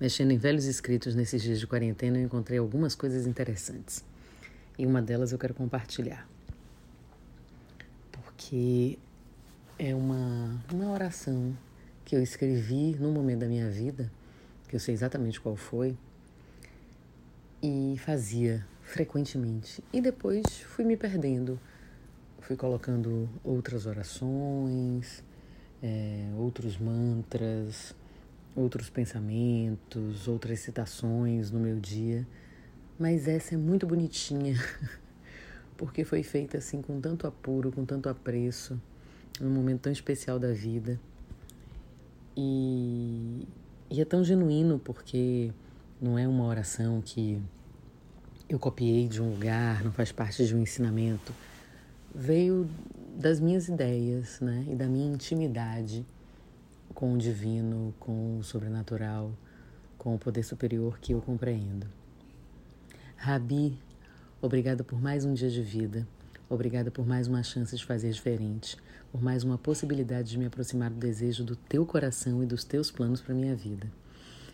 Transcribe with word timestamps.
Mexendo 0.00 0.32
em 0.32 0.38
velhos 0.38 0.64
escritos 0.64 1.14
nesses 1.14 1.42
dias 1.42 1.60
de 1.60 1.66
quarentena, 1.66 2.18
eu 2.18 2.24
encontrei 2.24 2.58
algumas 2.58 2.94
coisas 2.94 3.26
interessantes. 3.26 4.04
E 4.76 4.84
uma 4.84 5.00
delas 5.00 5.30
eu 5.30 5.38
quero 5.38 5.54
compartilhar. 5.54 6.28
Porque 8.10 8.98
é 9.78 9.94
uma, 9.94 10.60
uma 10.72 10.90
oração 10.90 11.56
que 12.04 12.16
eu 12.16 12.22
escrevi 12.22 12.96
num 12.98 13.12
momento 13.12 13.40
da 13.40 13.46
minha 13.46 13.70
vida, 13.70 14.10
que 14.68 14.74
eu 14.74 14.80
sei 14.80 14.94
exatamente 14.94 15.40
qual 15.40 15.56
foi, 15.56 15.96
e 17.62 17.96
fazia 17.98 18.66
frequentemente. 18.82 19.82
E 19.92 20.00
depois 20.00 20.44
fui 20.60 20.84
me 20.84 20.96
perdendo, 20.96 21.58
fui 22.40 22.56
colocando 22.56 23.28
outras 23.42 23.86
orações, 23.86 25.22
é, 25.82 26.28
outros 26.36 26.76
mantras, 26.76 27.94
outros 28.54 28.88
pensamentos, 28.88 30.28
outras 30.28 30.60
citações 30.60 31.50
no 31.50 31.58
meu 31.58 31.78
dia. 31.78 32.26
Mas 32.98 33.26
essa 33.26 33.54
é 33.54 33.56
muito 33.56 33.86
bonitinha, 33.86 34.56
porque 35.76 36.04
foi 36.04 36.22
feita 36.22 36.58
assim 36.58 36.80
com 36.80 37.00
tanto 37.00 37.26
apuro, 37.26 37.72
com 37.72 37.84
tanto 37.84 38.08
apreço, 38.08 38.80
num 39.40 39.50
momento 39.50 39.82
tão 39.82 39.92
especial 39.92 40.38
da 40.38 40.52
vida. 40.52 41.00
E, 42.36 43.46
e 43.90 44.00
é 44.00 44.04
tão 44.04 44.22
genuíno 44.22 44.78
porque 44.78 45.50
não 46.00 46.18
é 46.18 46.26
uma 46.26 46.44
oração 46.44 47.00
que 47.00 47.40
eu 48.48 48.58
copiei 48.58 49.08
de 49.08 49.22
um 49.22 49.30
lugar, 49.30 49.82
não 49.82 49.92
faz 49.92 50.12
parte 50.12 50.46
de 50.46 50.54
um 50.54 50.60
ensinamento. 50.60 51.32
Veio 52.14 52.68
das 53.16 53.40
minhas 53.40 53.68
ideias, 53.68 54.40
né? 54.40 54.64
E 54.68 54.74
da 54.74 54.86
minha 54.86 55.12
intimidade 55.12 56.06
com 56.94 57.12
o 57.12 57.18
divino, 57.18 57.92
com 57.98 58.38
o 58.38 58.44
sobrenatural, 58.44 59.36
com 59.98 60.14
o 60.14 60.18
poder 60.18 60.44
superior 60.44 60.98
que 61.00 61.12
eu 61.12 61.20
compreendo. 61.20 61.86
Rabi, 63.16 63.78
obrigada 64.40 64.84
por 64.84 65.00
mais 65.00 65.24
um 65.24 65.34
dia 65.34 65.50
de 65.50 65.62
vida. 65.62 66.06
Obrigada 66.48 66.90
por 66.90 67.06
mais 67.06 67.26
uma 67.26 67.42
chance 67.42 67.76
de 67.76 67.84
fazer 67.84 68.10
diferente, 68.10 68.76
por 69.10 69.22
mais 69.22 69.42
uma 69.42 69.58
possibilidade 69.58 70.30
de 70.30 70.38
me 70.38 70.46
aproximar 70.46 70.90
do 70.90 70.96
desejo 70.96 71.42
do 71.42 71.56
teu 71.56 71.84
coração 71.84 72.42
e 72.42 72.46
dos 72.46 72.64
teus 72.64 72.90
planos 72.90 73.20
para 73.20 73.34
minha 73.34 73.56
vida. 73.56 73.90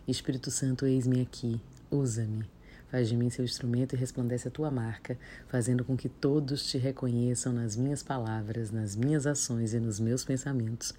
Espírito 0.08 0.50
Santo, 0.50 0.86
eis-me 0.86 1.20
aqui, 1.20 1.60
usa-me 1.90 2.48
Faz 2.90 3.08
de 3.08 3.16
mim 3.16 3.30
seu 3.30 3.44
instrumento 3.44 3.94
e 3.94 3.98
resplandece 3.98 4.48
a 4.48 4.50
tua 4.50 4.68
marca, 4.68 5.16
fazendo 5.46 5.84
com 5.84 5.96
que 5.96 6.08
todos 6.08 6.66
te 6.66 6.76
reconheçam 6.76 7.52
nas 7.52 7.76
minhas 7.76 8.02
palavras, 8.02 8.72
nas 8.72 8.96
minhas 8.96 9.28
ações 9.28 9.72
e 9.72 9.78
nos 9.78 10.00
meus 10.00 10.24
pensamentos, 10.24 10.92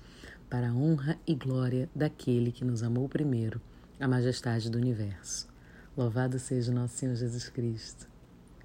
para 0.51 0.69
a 0.69 0.73
honra 0.73 1.17
e 1.25 1.33
glória 1.33 1.89
daquele 1.95 2.51
que 2.51 2.65
nos 2.65 2.83
amou 2.83 3.07
primeiro, 3.07 3.61
a 3.97 4.05
majestade 4.05 4.69
do 4.69 4.77
universo. 4.77 5.47
Louvado 5.95 6.37
seja 6.37 6.73
nosso 6.73 6.97
Senhor 6.97 7.15
Jesus 7.15 7.47
Cristo, 7.47 8.05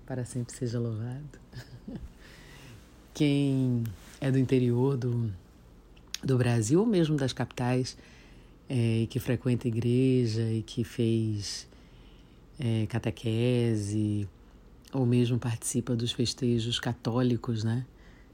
para 0.04 0.24
sempre 0.24 0.52
seja 0.52 0.80
louvado. 0.80 1.38
Quem 3.14 3.84
é 4.20 4.32
do 4.32 4.38
interior 4.38 4.96
do, 4.96 5.32
do 6.24 6.36
Brasil, 6.36 6.80
ou 6.80 6.86
mesmo 6.86 7.16
das 7.16 7.32
capitais, 7.32 7.96
é, 8.68 9.06
que 9.08 9.20
frequenta 9.20 9.68
igreja 9.68 10.42
e 10.42 10.62
que 10.62 10.82
fez 10.82 11.68
é, 12.58 12.84
catequese 12.86 14.28
ou 14.92 15.06
mesmo 15.06 15.38
participa 15.38 15.94
dos 15.94 16.10
festejos 16.10 16.80
católicos, 16.80 17.62
né? 17.62 17.86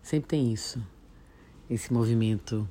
Sempre 0.03 0.29
tem 0.29 0.53
isso, 0.55 0.83
esse 1.69 1.93
movimento 1.93 2.67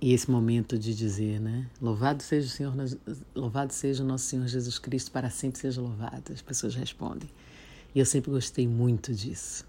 e 0.00 0.12
esse 0.12 0.30
momento 0.30 0.78
de 0.78 0.94
dizer, 0.94 1.40
né? 1.40 1.66
Louvado 1.80 2.22
seja 2.22 2.46
o 2.46 2.50
Senhor, 2.50 2.74
louvado 3.34 3.72
seja 3.72 4.04
o 4.04 4.06
nosso 4.06 4.26
Senhor 4.26 4.46
Jesus 4.46 4.78
Cristo, 4.78 5.10
para 5.10 5.28
sempre 5.28 5.58
seja 5.58 5.80
louvado. 5.80 6.32
As 6.32 6.40
pessoas 6.40 6.74
respondem. 6.74 7.28
E 7.94 7.98
eu 7.98 8.06
sempre 8.06 8.30
gostei 8.30 8.68
muito 8.68 9.12
disso. 9.12 9.66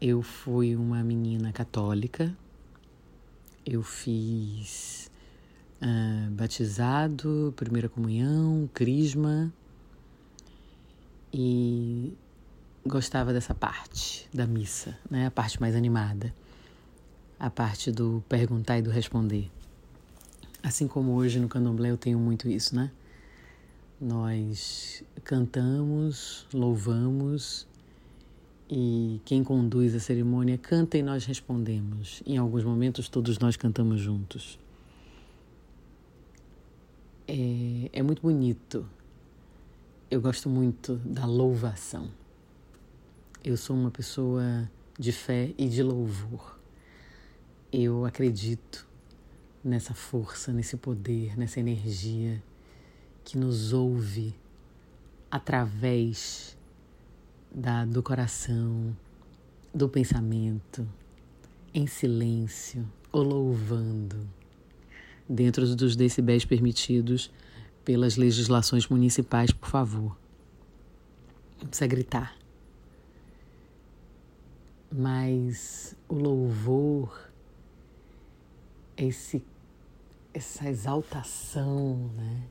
Eu 0.00 0.20
fui 0.20 0.74
uma 0.74 1.02
menina 1.04 1.52
católica, 1.52 2.36
eu 3.64 3.82
fiz 3.82 5.10
uh, 5.80 6.30
batizado, 6.32 7.54
primeira 7.56 7.88
comunhão, 7.88 8.68
crisma, 8.74 9.52
e 11.32 12.12
gostava 12.86 13.32
dessa 13.32 13.54
parte 13.54 14.28
da 14.34 14.46
missa, 14.46 14.98
né? 15.10 15.26
A 15.26 15.30
parte 15.30 15.60
mais 15.60 15.74
animada, 15.74 16.34
a 17.38 17.50
parte 17.50 17.90
do 17.90 18.22
perguntar 18.28 18.78
e 18.78 18.82
do 18.82 18.90
responder. 18.90 19.50
Assim 20.62 20.88
como 20.88 21.12
hoje 21.12 21.38
no 21.38 21.48
Candomblé 21.48 21.90
eu 21.90 21.96
tenho 21.96 22.18
muito 22.18 22.48
isso, 22.48 22.74
né? 22.74 22.90
Nós 24.00 25.02
cantamos, 25.22 26.46
louvamos 26.52 27.66
e 28.68 29.20
quem 29.24 29.44
conduz 29.44 29.94
a 29.94 30.00
cerimônia 30.00 30.58
canta 30.58 30.96
e 30.96 31.02
nós 31.02 31.24
respondemos. 31.24 32.22
Em 32.26 32.38
alguns 32.38 32.64
momentos 32.64 33.08
todos 33.08 33.38
nós 33.38 33.56
cantamos 33.56 34.00
juntos. 34.00 34.58
É, 37.26 37.90
é 37.92 38.02
muito 38.02 38.20
bonito 38.22 38.86
eu 40.14 40.20
gosto 40.20 40.48
muito 40.48 40.94
da 41.04 41.26
louvação. 41.26 42.08
Eu 43.42 43.56
sou 43.56 43.74
uma 43.74 43.90
pessoa 43.90 44.70
de 44.96 45.10
fé 45.10 45.52
e 45.58 45.68
de 45.68 45.82
louvor. 45.82 46.56
Eu 47.76 48.04
acredito 48.04 48.86
nessa 49.64 49.94
força, 49.94 50.52
nesse 50.52 50.76
poder, 50.76 51.36
nessa 51.36 51.58
energia 51.58 52.40
que 53.24 53.36
nos 53.36 53.72
ouve 53.72 54.32
através 55.28 56.56
da, 57.52 57.84
do 57.84 58.00
coração, 58.00 58.96
do 59.74 59.88
pensamento, 59.88 60.86
em 61.74 61.84
silêncio 61.88 62.88
ou 63.10 63.24
louvando, 63.24 64.24
dentro 65.28 65.66
dos 65.74 65.96
decibéis 65.96 66.44
permitidos 66.44 67.28
pelas 67.84 68.16
legislações 68.16 68.86
municipais, 68.86 69.50
por 69.50 69.68
favor. 69.68 70.16
Não 71.60 71.66
precisa 71.66 71.88
gritar. 71.88 72.36
Mas 74.92 75.96
o 76.08 76.14
louvor, 76.14 77.33
esse, 78.96 79.42
essa 80.32 80.68
exaltação, 80.68 82.10
né? 82.16 82.42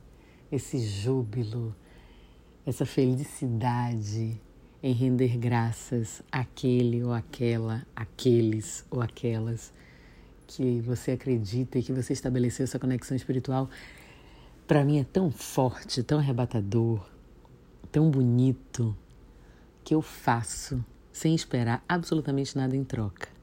esse 0.50 0.78
júbilo, 0.78 1.74
essa 2.64 2.86
felicidade 2.86 4.40
em 4.82 4.92
render 4.92 5.36
graças 5.38 6.22
àquele 6.30 7.02
ou 7.02 7.12
aquela, 7.12 7.86
aqueles 7.96 8.84
ou 8.90 9.00
aquelas 9.00 9.72
que 10.46 10.80
você 10.82 11.12
acredita 11.12 11.78
e 11.78 11.82
que 11.82 11.92
você 11.92 12.12
estabeleceu 12.12 12.64
essa 12.64 12.78
conexão 12.78 13.16
espiritual 13.16 13.68
para 14.66 14.84
mim 14.84 14.98
é 14.98 15.04
tão 15.04 15.30
forte, 15.30 16.02
tão 16.02 16.18
arrebatador, 16.18 17.06
tão 17.92 18.10
bonito, 18.10 18.96
que 19.82 19.94
eu 19.94 20.00
faço 20.00 20.82
sem 21.12 21.34
esperar 21.34 21.84
absolutamente 21.86 22.56
nada 22.56 22.74
em 22.74 22.82
troca. 22.82 23.33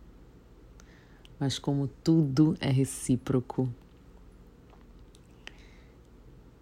Mas 1.42 1.58
como 1.58 1.88
tudo 1.88 2.56
é 2.62 2.70
recíproco, 2.70 3.68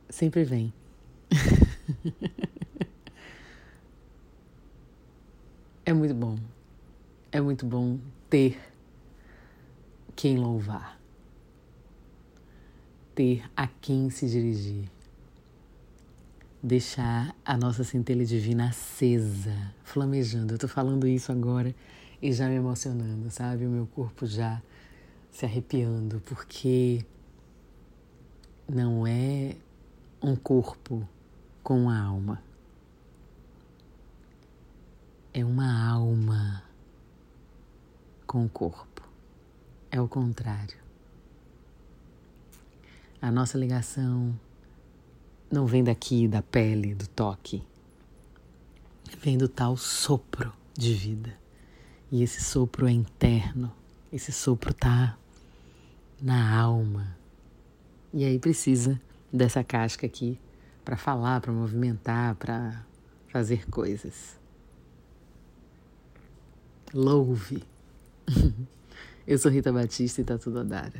sempre 0.09 0.45
vem. 0.45 0.73
é 5.85 5.91
muito 5.91 6.16
bom. 6.16 6.39
É 7.29 7.41
muito 7.41 7.66
bom 7.66 8.00
ter 8.29 8.57
quem 10.16 10.38
louvar 10.38 11.00
ter 13.19 13.44
a 13.53 13.68
quem 13.68 14.09
se 14.09 14.29
dirigir. 14.29 14.89
Deixar 16.63 17.36
a 17.44 17.57
nossa 17.57 17.83
centelha 17.83 18.25
divina 18.25 18.69
acesa, 18.69 19.54
flamejando. 19.83 20.54
Eu 20.54 20.57
tô 20.57 20.69
falando 20.69 21.06
isso 21.06 21.30
agora 21.30 21.75
e 22.21 22.33
já 22.33 22.48
me 22.48 22.56
emocionando, 22.56 23.30
sabe? 23.31 23.66
O 23.66 23.69
meu 23.69 23.88
corpo 23.88 24.25
já 24.25 24.62
se 25.31 25.45
arrepiando, 25.45 26.21
porque 26.25 27.06
não 28.68 29.07
é 29.07 29.56
um 30.21 30.36
corpo 30.36 31.07
com 31.63 31.89
a 31.89 31.98
alma. 31.98 32.44
É 35.33 35.45
uma 35.45 35.89
alma 35.89 36.63
com 38.27 38.45
o 38.45 38.50
corpo. 38.50 39.07
É 39.92 40.01
o 40.01 40.07
contrário. 40.07 40.77
A 43.21 43.31
nossa 43.31 43.57
ligação 43.57 44.38
não 45.51 45.66
vem 45.66 45.83
daqui, 45.83 46.27
da 46.27 46.42
pele, 46.42 46.94
do 46.94 47.07
toque. 47.07 47.63
Vem 49.21 49.38
do 49.38 49.48
tal 49.48 49.75
sopro 49.75 50.54
de 50.77 50.94
vida. 50.94 51.36
E 52.11 52.23
esse 52.23 52.44
sopro 52.44 52.88
é 52.88 52.91
interno. 52.91 53.71
Esse 54.11 54.31
sopro 54.31 54.73
tá 54.73 55.17
na 56.21 56.59
alma. 56.59 57.15
E 58.13 58.25
aí 58.25 58.39
precisa 58.39 59.00
dessa 59.31 59.63
casca 59.63 60.07
aqui 60.07 60.39
para 60.83 60.97
falar, 60.97 61.39
para 61.39 61.51
movimentar, 61.51 62.35
para 62.35 62.83
fazer 63.27 63.69
coisas. 63.69 64.39
Louve. 66.94 67.63
Eu 69.27 69.38
sou 69.38 69.51
Rita 69.51 69.71
Batista 69.71 70.21
e 70.21 70.23
tá 70.23 70.38
tudo 70.38 70.59
a 70.59 70.63
dar. 70.63 70.91